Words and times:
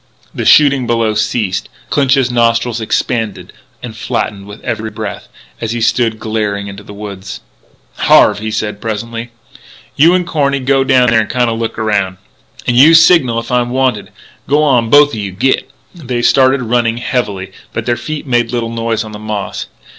The 0.33 0.45
shooting 0.45 0.87
below 0.87 1.13
ceased. 1.13 1.69
Clinch's 1.91 2.31
nostrils 2.31 2.81
expanded 2.81 3.53
and 3.83 3.95
flattened 3.95 4.47
with 4.47 4.59
every 4.63 4.89
breath, 4.89 5.27
as 5.61 5.73
he 5.73 5.79
stood 5.79 6.17
glaring 6.19 6.65
into 6.65 6.81
the 6.81 6.91
woods. 6.91 7.41
"Harve," 7.97 8.39
he 8.39 8.49
said 8.49 8.81
presently, 8.81 9.29
"you 9.95 10.15
an' 10.15 10.25
Corny 10.25 10.59
go 10.59 10.83
down 10.83 11.11
there 11.11 11.21
an' 11.21 11.27
kinda 11.29 11.51
look 11.53 11.77
around. 11.77 12.17
And 12.65 12.75
you 12.75 12.95
signal 12.95 13.37
if 13.37 13.51
I'm 13.51 13.69
wanted. 13.69 14.09
G'wan, 14.49 14.89
both 14.89 15.13
o' 15.13 15.19
you. 15.19 15.33
Git!" 15.33 15.69
They 15.93 16.23
started, 16.23 16.63
running 16.63 16.97
heavily, 16.97 17.51
but 17.71 17.85
their 17.85 17.95
feet 17.95 18.25
made 18.25 18.51
little 18.51 18.71
noise 18.71 19.03
on 19.03 19.11
the 19.11 19.19
moss. 19.19 19.67